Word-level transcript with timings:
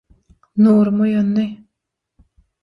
Nurum 0.61 1.03
oýandy. 1.09 1.45